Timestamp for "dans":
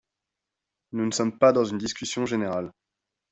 1.53-1.63